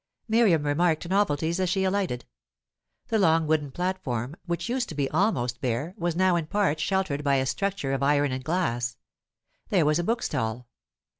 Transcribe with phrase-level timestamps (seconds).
[0.27, 2.25] Miriam remarked novelties as she alighted.
[3.09, 7.23] The long wooden platform, which used to be almost bare, was now in part sheltered
[7.23, 8.97] by a structure of iron and glass.
[9.69, 10.67] There was a bookstall.